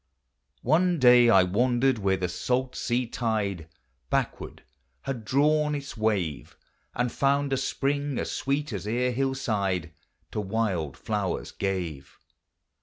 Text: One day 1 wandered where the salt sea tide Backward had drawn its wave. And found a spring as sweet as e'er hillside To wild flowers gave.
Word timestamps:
One 0.63 0.97
day 0.97 1.29
1 1.29 1.53
wandered 1.53 1.99
where 1.99 2.17
the 2.17 2.27
salt 2.27 2.75
sea 2.75 3.05
tide 3.05 3.67
Backward 4.09 4.63
had 5.01 5.23
drawn 5.23 5.75
its 5.75 5.95
wave. 5.95 6.57
And 6.95 7.11
found 7.11 7.53
a 7.53 7.57
spring 7.57 8.17
as 8.17 8.31
sweet 8.31 8.73
as 8.73 8.87
e'er 8.87 9.11
hillside 9.11 9.93
To 10.31 10.41
wild 10.41 10.97
flowers 10.97 11.51
gave. 11.51 12.17